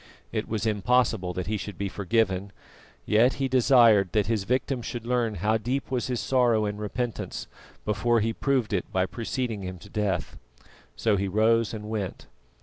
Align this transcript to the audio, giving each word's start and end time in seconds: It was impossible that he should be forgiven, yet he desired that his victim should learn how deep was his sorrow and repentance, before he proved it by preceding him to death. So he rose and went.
It 0.31 0.47
was 0.47 0.65
impossible 0.65 1.31
that 1.33 1.45
he 1.45 1.57
should 1.57 1.77
be 1.77 1.87
forgiven, 1.87 2.51
yet 3.05 3.33
he 3.33 3.47
desired 3.47 4.13
that 4.13 4.25
his 4.25 4.45
victim 4.45 4.81
should 4.81 5.05
learn 5.05 5.35
how 5.35 5.57
deep 5.59 5.91
was 5.91 6.07
his 6.07 6.19
sorrow 6.19 6.65
and 6.65 6.79
repentance, 6.79 7.45
before 7.85 8.19
he 8.19 8.33
proved 8.33 8.73
it 8.73 8.91
by 8.91 9.05
preceding 9.05 9.61
him 9.61 9.77
to 9.77 9.89
death. 9.91 10.39
So 10.95 11.17
he 11.17 11.27
rose 11.27 11.71
and 11.71 11.87
went. 11.87 12.25